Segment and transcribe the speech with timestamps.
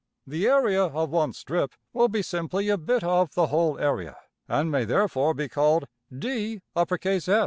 [0.25, 4.71] The area of one strip will be simply a bit of the whole area, and
[4.71, 6.59] may therefore be called~$dS$.